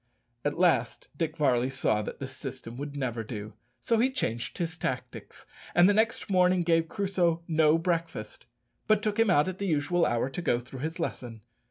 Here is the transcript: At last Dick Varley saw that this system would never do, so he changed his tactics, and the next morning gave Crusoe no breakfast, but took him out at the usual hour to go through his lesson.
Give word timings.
At 0.43 0.57
last 0.57 1.09
Dick 1.15 1.37
Varley 1.37 1.69
saw 1.69 2.01
that 2.01 2.19
this 2.19 2.35
system 2.35 2.75
would 2.77 2.97
never 2.97 3.23
do, 3.23 3.53
so 3.79 3.99
he 3.99 4.09
changed 4.09 4.57
his 4.57 4.75
tactics, 4.75 5.45
and 5.75 5.87
the 5.87 5.93
next 5.93 6.27
morning 6.27 6.63
gave 6.63 6.89
Crusoe 6.89 7.43
no 7.47 7.77
breakfast, 7.77 8.47
but 8.87 9.03
took 9.03 9.19
him 9.19 9.29
out 9.29 9.47
at 9.47 9.59
the 9.59 9.67
usual 9.67 10.07
hour 10.07 10.27
to 10.27 10.41
go 10.41 10.57
through 10.57 10.79
his 10.79 10.99
lesson. 10.99 11.41